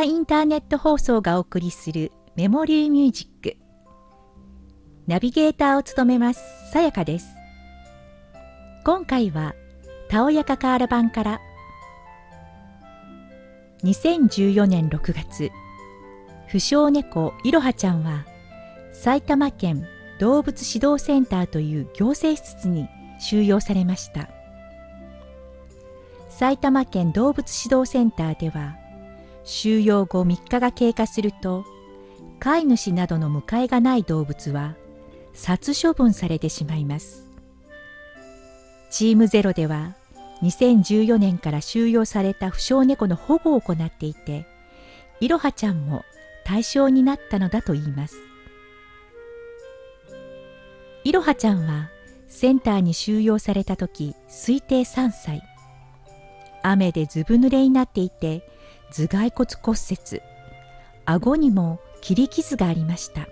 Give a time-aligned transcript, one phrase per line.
[0.00, 3.58] 岡インターネット放送がお送りするメモリーミュージック。
[5.06, 6.40] ナビゲーターを務めます
[6.72, 7.28] さやかです。
[8.82, 9.54] 今回は
[10.08, 11.40] たおやかカーラ版から
[13.84, 15.50] 2014年6月
[16.46, 18.24] 不詳猫いろはちゃんは
[18.94, 19.86] 埼玉県
[20.18, 22.88] 動物指導センターという行政施設に
[23.18, 24.30] 収容されました。
[26.30, 28.79] 埼玉県動物指導センターでは
[29.44, 31.64] 収容後3日が経過すると
[32.38, 34.76] 飼い主などの迎えがない動物は
[35.34, 37.26] 殺処分されてしまいます。
[38.90, 39.94] チームゼロでは
[40.42, 44.46] 2014年から収容された負傷猫の保護を行っていて
[45.20, 46.02] いろはちゃんも
[46.44, 48.16] 対象になったのだといいます。
[51.04, 51.90] いろはちゃんは
[52.28, 55.42] センターに収容された時推定3歳。
[56.62, 58.42] 雨でずぶ濡れになっていて
[58.90, 60.22] 頭蓋骨骨折。
[61.06, 63.28] 顎にも切り傷がありました。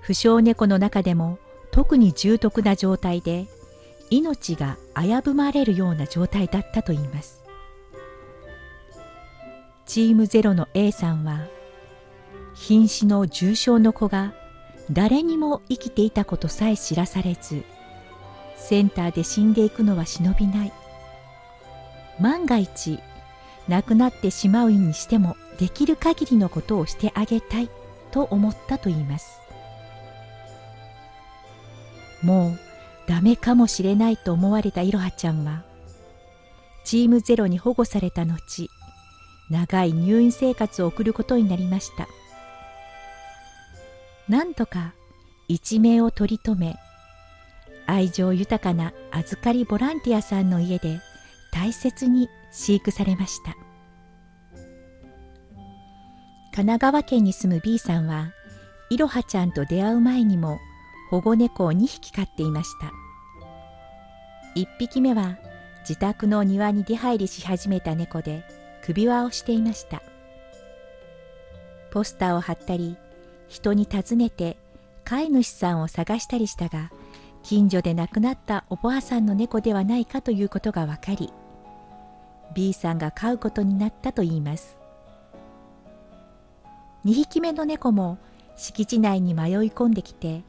[0.00, 1.38] 負傷猫の中でも
[1.70, 3.46] 特に重篤な状態で
[4.10, 7.42] 命が危ぶまれるような状態だったといいます。
[9.86, 11.46] チームゼロの A さんは
[12.54, 14.34] 瀕死の重傷の子が
[14.90, 17.64] 誰にも生きていたことさえ知らされず
[18.56, 20.72] センターで死んでいくのは忍びない。
[22.20, 23.00] 万が一
[23.68, 27.70] 亡くなってしまうにしてもできる限りのことをしてあげたい
[28.10, 29.40] と思ったと言います。
[32.22, 32.58] もう
[33.06, 35.62] ダメかもしれないと思われたいろはちゃんは
[36.84, 38.70] チームゼロに保護された後
[39.50, 42.08] 長い入院生活を送ることになりました。
[44.28, 44.94] なんとか
[45.48, 46.76] 一命を取り留め
[47.86, 51.00] 愛情豊かな預かりボランティアさんの家で
[51.52, 53.56] 大切に飼育されました。
[56.54, 58.32] 神奈川県に住む B さんは
[58.88, 60.60] いろはちゃんと出会う前にも
[61.10, 62.92] 保護猫を2匹飼っていました。
[64.54, 65.36] 1匹目は
[65.80, 68.44] 自宅の庭に出入りし始めた猫で
[68.84, 70.00] 首輪をしていました。
[71.90, 72.96] ポスターを貼ったり
[73.48, 74.56] 人に尋ねて
[75.04, 76.90] 飼い主さんを探したりしたが
[77.42, 81.32] 近所で亡くなったおばあさんの猫ではないかということが分かり
[82.52, 84.76] B さんが飼うことになったといいます。
[87.04, 88.18] 2匹目の猫も
[88.56, 90.42] 敷地内に迷い込んできて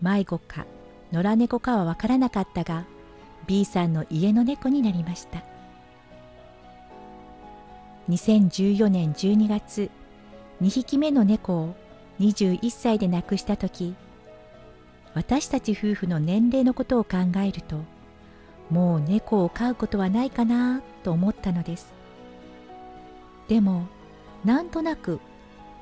[0.00, 0.66] 迷子か
[1.12, 2.84] 野良猫かは分からなかったが
[3.46, 5.42] B さんの家の猫になりました。
[8.10, 9.90] 2014年12月
[10.62, 11.74] 2匹目の猫を
[12.20, 13.94] 21歳で亡くした時
[15.14, 17.76] 私たち夫婦の年齢のことを考えると
[18.70, 21.92] もう猫を飼うことはないかなと思ったのです。
[23.48, 23.86] でも
[24.44, 25.20] なんとなく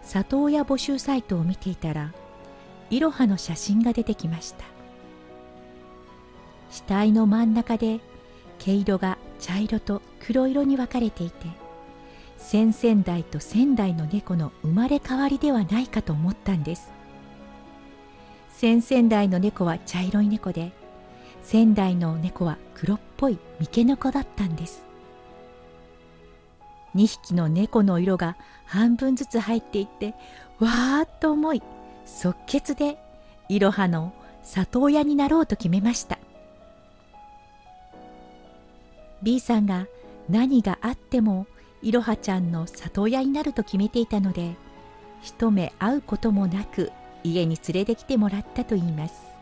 [0.03, 2.13] 里親募集サイトを見ていたら
[2.91, 4.65] いろはの写真が出てきました。
[6.71, 8.01] 死体の真ん中で
[8.59, 11.47] 毛色が茶色と黒色に分かれていて
[12.39, 16.91] 先々代と先代の猫の生まれ変わりではないかと思ったんです。
[18.51, 20.73] 先々代の猫は茶色い猫で
[21.47, 24.83] 仙台の猫は黒っぽい三毛猫だったんです。
[26.97, 30.17] 2匹の猫の色が半分ずつ入っていって
[30.59, 31.62] わーっと思い
[32.05, 32.99] 即決で
[33.49, 34.12] いろはの
[34.43, 36.19] 里親になろうと決めました。
[39.23, 39.87] B さんが
[40.28, 41.47] 何があっても
[41.81, 44.57] いろはちゃんの里親になると決めていたので
[45.23, 46.91] 一目会うこともなく
[47.23, 49.36] 家に連れてきてもらったといいます。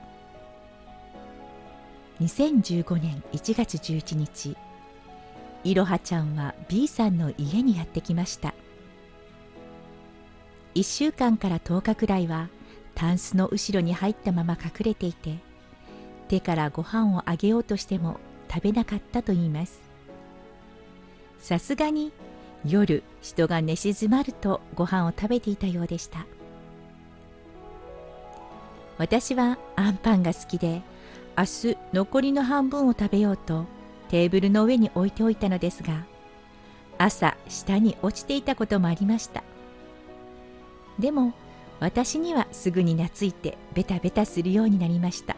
[2.20, 4.56] 2015年1月11日
[5.64, 8.54] いろはちゃんは B さんの家にやってきました。
[10.74, 12.48] 1週間から10日くらいは
[12.94, 15.38] タンスの後ろに入ったまま隠れていて
[16.28, 18.18] 手からご飯をあげようとしても
[18.52, 19.80] 食べなかったといいます。
[21.38, 22.12] さすがに
[22.66, 26.26] 夜人が寝静まるとご飯を食べていたようでした。
[28.98, 30.82] 私はアンパンが好きで
[31.36, 33.64] 明日残りの半分を食べようと
[34.08, 36.04] テーブルの上に置いておいたのですが
[36.96, 39.42] 朝下に落ちていたこともありました。
[40.98, 41.32] でも
[41.80, 45.34] 私にはすぐに懐いてベタベタするようになりました。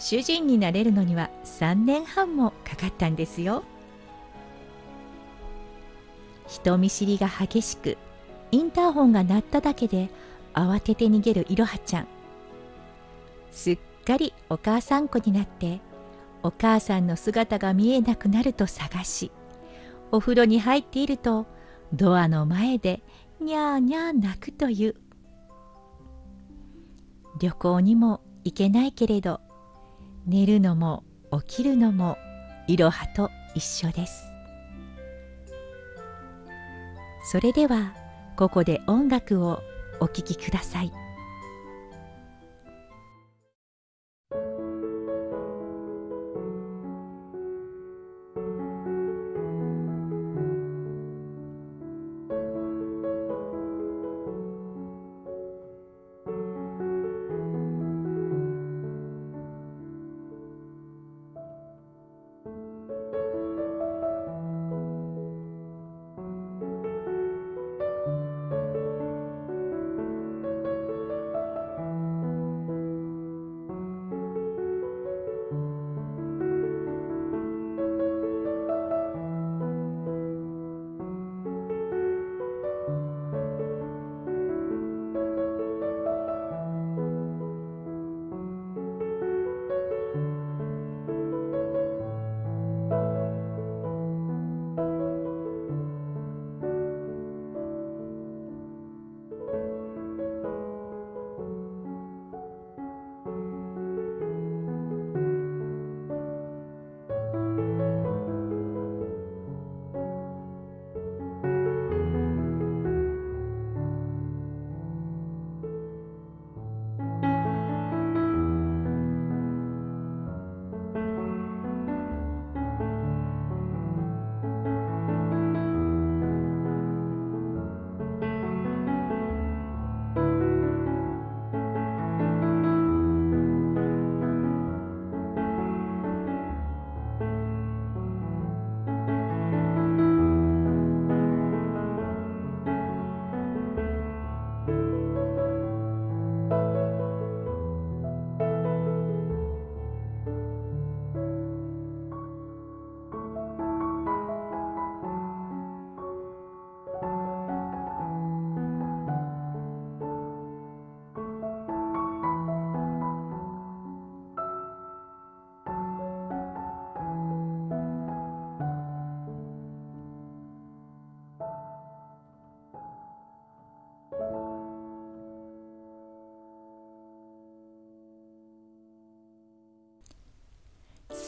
[0.00, 3.62] 主人になれるのには3年半もかかったんですよ。
[6.48, 7.96] 人見知りが激しく
[8.50, 10.10] インターホンが鳴っただけで
[10.54, 12.08] 慌てて逃げるいろはちゃん。
[13.52, 15.80] すっかりお母さん子になって
[16.42, 19.30] お母さんの姿が見えなくなると探し
[20.10, 21.46] お風呂に入っていると
[21.92, 23.02] ドアの前で
[23.40, 24.94] にゃーにゃー泣くという。
[27.40, 29.40] 旅行にも行けないけれど
[30.26, 31.02] 寝るのも
[31.46, 32.16] 起きるのも
[32.68, 34.26] いろはと一緒です。
[37.24, 37.94] それでは
[38.36, 39.60] ここで音楽を
[40.00, 41.01] お聴きください。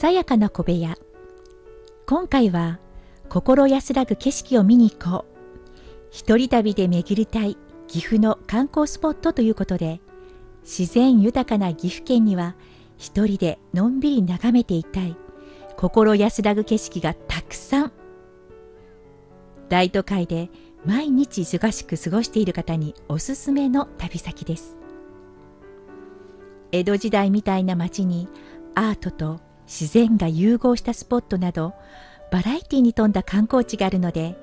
[0.05, 0.99] さやかな小部屋。
[2.05, 2.79] 今回は
[3.31, 5.39] 心安らぐ景色を見に行こう。
[6.11, 7.57] 一人旅で巡りたい
[7.89, 10.03] 岐阜の観光スポットということで
[10.61, 12.55] 自然豊かな岐阜県には
[12.99, 15.17] 一人でのんびり眺めていたい。
[15.79, 17.93] 心安らぐ景色がたくさん。
[19.71, 20.51] 大都会で
[20.85, 24.77] 毎日忙しく過ごしている方におすすめの旅先です。
[26.73, 28.29] 江戸時代みたいな街に
[28.75, 31.75] アートと自然が融合したスポットなど
[32.31, 34.37] バラエティに富んだ観光地があるので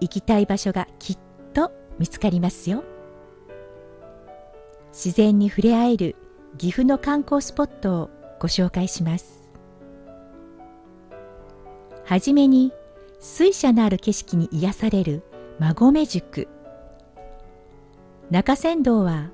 [0.00, 1.18] 行きたい場所がきっ
[1.52, 2.84] と見つかりますよ。
[4.92, 6.16] 自然に触れ合える
[6.58, 9.40] 岐阜の観光スポットをご紹介します。
[12.04, 12.72] はじめに
[13.20, 15.22] 水車のある景色に癒される
[15.58, 16.48] 馬込宿。
[18.30, 19.30] 中山道は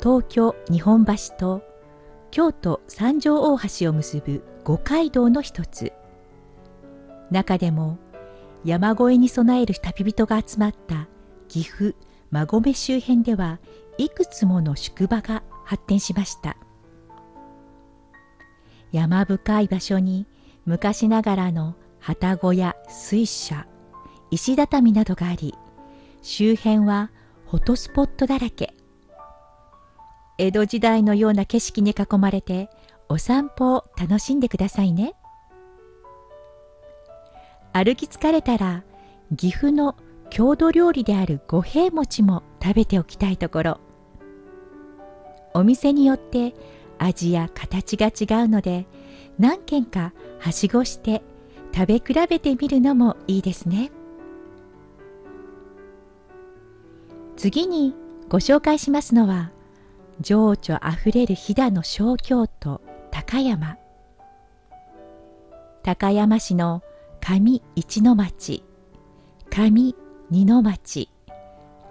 [0.00, 1.62] 東京日本橋と
[2.30, 5.92] 京都三条大橋を結ぶ五街道の一つ。
[7.30, 7.98] 中でも
[8.64, 11.08] 山越えに備える旅人が集まった
[11.48, 11.94] 岐阜
[12.30, 13.58] 馬込周辺では
[13.98, 16.56] いくつもの宿場が発展しました。
[18.92, 20.26] 山深い場所に
[20.66, 23.66] 昔ながらの旅籠や水車
[24.30, 25.54] 石畳などがあり
[26.22, 27.10] 周辺は
[27.50, 28.74] フォトスポットだらけ。
[30.38, 32.70] 江戸時代のような景色に囲まれて
[33.10, 35.14] お散歩を楽しんでくださいね。
[37.72, 38.84] 歩き疲れたら
[39.36, 39.96] 岐阜の
[40.30, 43.80] 郷土料理である五平餅も食べておきたいところ。
[45.54, 46.54] お店によって
[46.98, 48.86] 味や形が違うので
[49.40, 51.22] 何軒かはしごして
[51.74, 53.90] 食べ比べてみるのもいいですね。
[57.36, 57.92] 次に
[58.28, 59.50] ご紹介しますのは
[60.20, 62.80] 情緒あふれる飛騨の小京都。
[63.26, 63.76] 高山。
[65.82, 66.82] 高山市の
[67.20, 68.64] 上一の町。
[69.50, 69.94] 上
[70.30, 71.10] 二の町。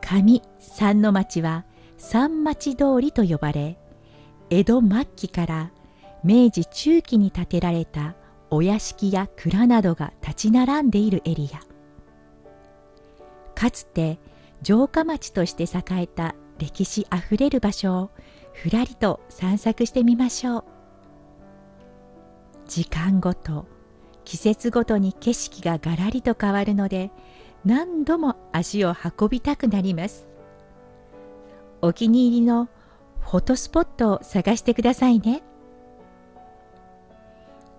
[0.01, 1.65] 上三の町は
[1.97, 3.77] 三町通りと呼ばれ
[4.49, 5.71] 江戸末期から
[6.23, 8.15] 明治中期に建てられた
[8.49, 11.59] お屋敷や蔵などが立ち並んでいるエリア。
[13.53, 14.17] かつて
[14.63, 18.09] 城下町として栄えた歴史あふれる場所を
[18.53, 20.78] ふらりと散策してみましょう。
[22.69, 23.65] 時間ごと
[24.25, 27.09] 季節ごとに景色ががらりと変わるので
[27.65, 30.27] 何度も足を運びたくなります。
[31.81, 32.69] お気に入りの
[33.21, 35.41] フォトスポットを探してくださいね。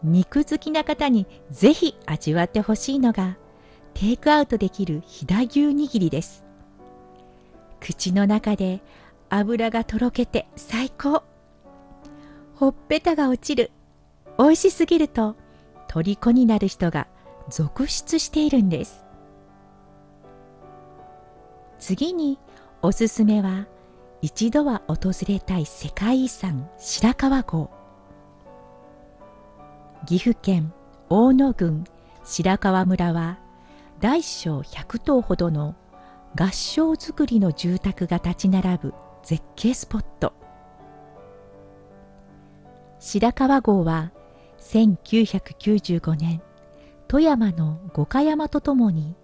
[0.03, 3.37] 肉好きな方にぜひ味わってほしいのが
[3.95, 6.45] テイクアウトできる飛騨牛握りです。
[7.79, 8.83] 口の中で
[9.29, 11.23] 油がとろけて最高。
[12.57, 13.71] ほっぺたが落ちる
[14.41, 15.37] 美味しすぎると
[15.87, 17.09] 虜になる人が
[17.51, 19.05] 続出しているんです。
[21.79, 22.39] 次に
[22.81, 23.67] おすすめは
[24.23, 27.69] 一度は訪れたい世界遺産白川郷。
[30.07, 30.73] 岐阜県
[31.11, 31.85] 大野郡
[32.25, 33.39] 白川村は
[34.01, 35.75] 大小100棟ほどの
[36.35, 40.33] 合掌造りの住宅が立ち並ぶ絶景スポット。
[43.01, 44.13] 白川郷は
[44.61, 46.43] 1995年
[47.09, 49.17] 富山の五箇山とともに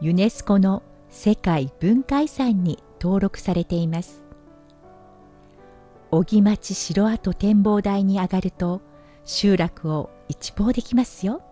[0.00, 4.22] ユネスコの世界文化遺産に登録されています。
[6.10, 8.82] 小木町城跡展望台に上がると
[9.24, 11.42] 集落を一望できますよ。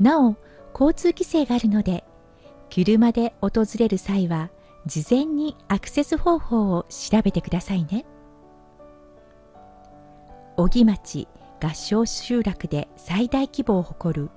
[0.00, 0.36] なお
[0.72, 2.04] 交通規制があるので
[2.70, 4.50] 車で訪れる際は
[4.86, 8.06] 事前にアクセス方法を調べてくださいね。
[10.56, 11.28] 小木町
[11.60, 14.30] 合掌集落で最大規模を誇る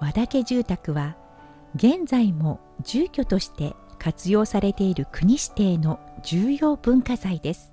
[0.00, 1.16] 和田家住宅は
[1.74, 7.72] 現在も住居として活用されている国指定の重要文化財です。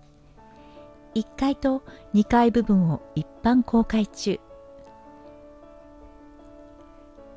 [1.15, 4.39] 1階と2階部分を一般公開中。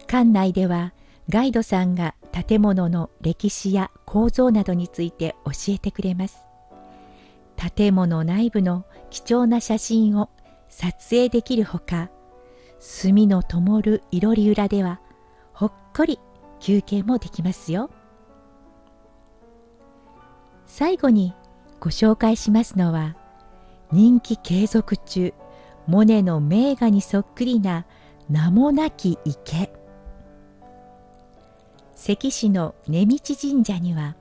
[0.07, 0.92] 館内では
[1.28, 6.45] ガイドさんが建物の歴史や構造などについて教えてくれます。
[7.75, 10.28] 建物内部の貴重な写真を
[10.72, 12.10] 撮影できるほか
[13.04, 15.00] 炭の灯るいろり裏では
[15.52, 16.18] ほっこり
[16.60, 17.90] 休憩もできますよ。
[20.66, 21.34] 最後に
[21.78, 23.16] ご紹介しますのは
[23.92, 25.34] 人気継続中
[25.86, 27.84] モネの名画にそっくりな
[28.30, 29.70] 名もなき池。
[31.94, 34.16] 関市の根道神社には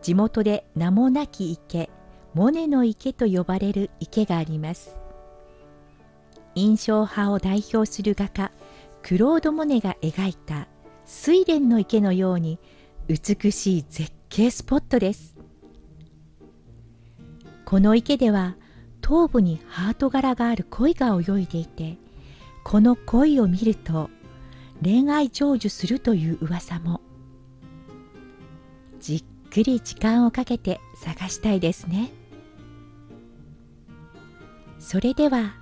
[0.00, 1.90] 地元で名もなき池
[2.32, 4.96] モネの池と呼ばれる池があります。
[6.54, 8.50] 印象派を代表する画家
[9.02, 10.68] クロード・モネが描いた
[11.06, 12.58] 睡蓮の池のように
[13.08, 15.36] 美しい絶景スポットです。
[17.64, 18.56] この池では
[19.00, 21.98] 頭部にハート柄がある鯉が泳いでいて
[22.64, 24.10] この鯉を見ると
[24.82, 27.00] 恋愛成就するという噂も。
[28.98, 32.12] じっくり時間をかけて探したいですね。
[34.78, 35.54] それでは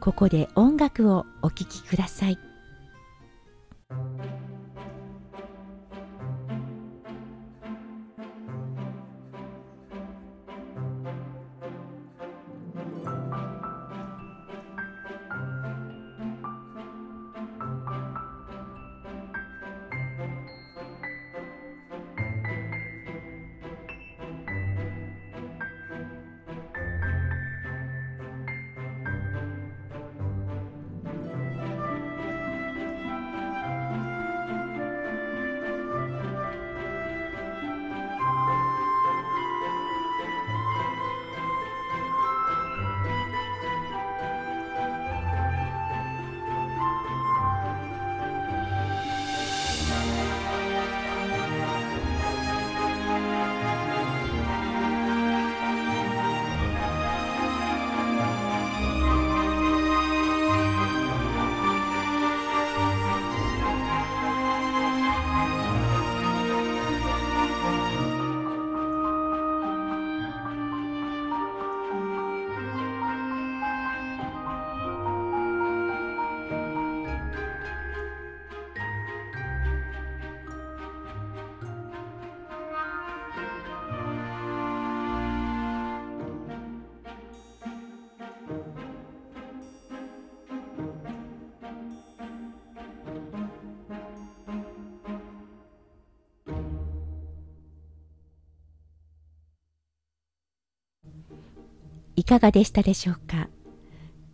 [0.00, 2.53] ここで音楽をお聴きください。
[102.16, 103.48] いかがでしたでしょうか？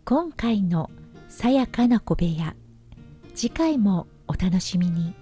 [0.05, 0.89] 今回の
[1.29, 2.55] さやかな小部屋
[3.33, 5.15] 次回もお楽しみに。